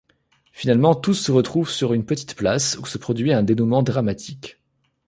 [0.51, 4.59] Finalement tous se retrouvent sur une petite place où se produit un dénouement dramatique.